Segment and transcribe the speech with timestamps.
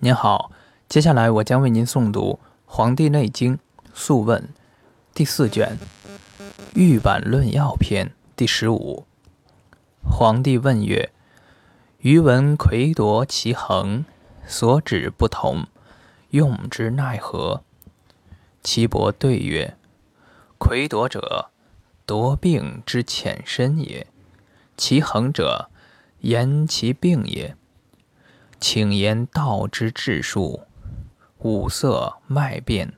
[0.00, 0.52] 您好，
[0.90, 3.56] 接下来我将为您诵读《黄帝内经·
[3.94, 4.42] 素问》
[5.14, 5.78] 第四卷
[6.74, 8.06] 《玉版论要篇》
[8.36, 9.06] 第十五。
[10.02, 11.10] 皇帝问曰
[12.00, 14.04] ：“余闻魁夺其衡，
[14.46, 15.64] 所指不同，
[16.28, 17.62] 用之奈何？”
[18.62, 19.78] 岐伯对曰
[20.60, 21.50] ：“魁夺者，
[22.04, 24.04] 夺病之浅深也；
[24.76, 25.70] 其衡者，
[26.20, 27.56] 言其病也。”
[28.68, 30.62] 请言道之治术，
[31.38, 32.94] 五色脉变，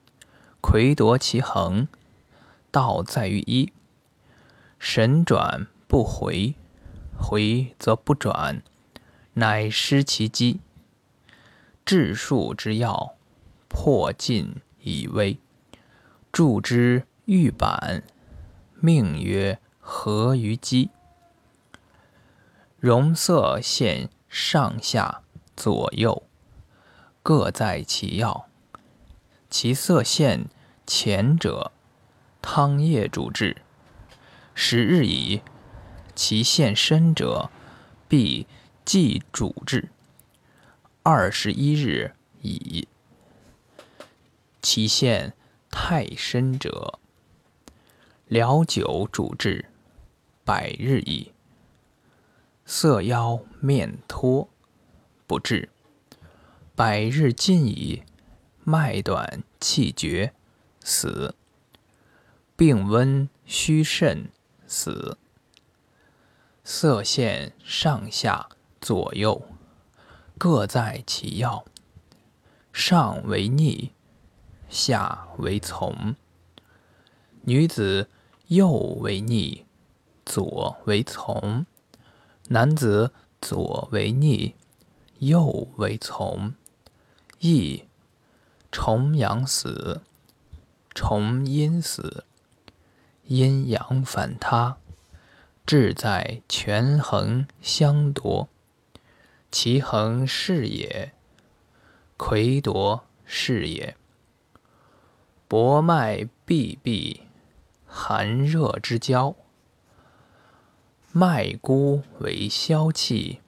[0.62, 1.86] 魁夺其衡。
[2.70, 3.70] 道在于一，
[4.78, 6.54] 神转不回，
[7.18, 8.62] 回则不转，
[9.34, 10.60] 乃失其机。
[11.84, 13.16] 治术之要，
[13.68, 15.38] 破尽以微。
[16.32, 18.02] 助之玉板，
[18.80, 20.88] 命曰合于机。
[22.80, 25.20] 容色现上下。
[25.58, 26.22] 左右
[27.20, 28.46] 各在其要，
[29.50, 30.46] 其色现
[30.86, 31.72] 前者，
[32.40, 33.56] 汤液主治；
[34.54, 35.42] 十日矣，
[36.14, 37.50] 其现深者，
[38.06, 38.46] 必
[38.84, 39.88] 既主治；
[41.02, 42.86] 二十一日矣，
[44.62, 45.34] 其现
[45.72, 47.00] 太深者，
[48.28, 49.64] 疗酒主治；
[50.44, 51.32] 百日矣，
[52.64, 54.48] 色腰面脱。
[55.28, 55.68] 不治，
[56.74, 58.02] 百日尽矣，
[58.64, 60.32] 脉短气绝，
[60.80, 61.34] 死。
[62.56, 64.30] 病温虚肾，
[64.66, 65.18] 死。
[66.64, 68.48] 色现上下
[68.80, 69.42] 左右，
[70.38, 71.62] 各在其要。
[72.72, 73.92] 上为逆，
[74.70, 76.16] 下为从。
[77.42, 78.08] 女子
[78.46, 79.66] 右为逆，
[80.24, 81.66] 左为从；
[82.48, 84.54] 男子左为逆。
[85.18, 86.54] 右为从，
[87.40, 87.84] 亦
[88.70, 90.02] 重阳死，
[90.94, 92.24] 重阴死，
[93.24, 94.78] 阴阳反他，
[95.66, 98.48] 志在权衡相夺。
[99.50, 101.12] 其衡是也，
[102.16, 103.96] 魁夺是也。
[105.48, 107.22] 薄脉闭闭，
[107.86, 109.34] 寒热之交，
[111.10, 113.40] 脉孤为消气，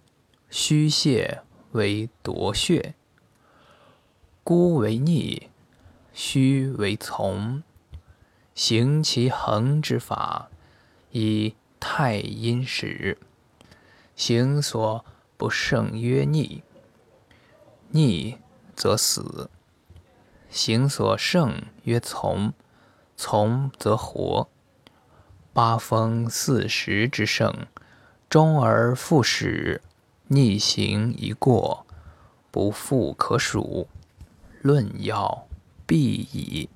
[0.49, 1.43] 虚泄。
[1.73, 2.95] 为夺血，
[4.43, 5.49] 孤为逆，
[6.13, 7.63] 虚为从，
[8.55, 10.51] 行其恒之法，
[11.11, 13.19] 以太阴始。
[14.17, 15.05] 行所
[15.37, 16.63] 不胜曰逆，
[17.91, 18.37] 逆
[18.75, 19.49] 则死；
[20.51, 22.53] 行所胜曰从，
[23.17, 24.49] 从则活。
[25.53, 27.67] 八风四时之盛，
[28.29, 29.81] 终而复始。
[30.33, 31.85] 逆行一过，
[32.53, 33.89] 不复可数。
[34.63, 35.49] 论要
[35.85, 36.69] 必矣。